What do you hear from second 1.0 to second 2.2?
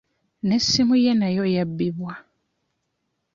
ye nayo yabbibwa.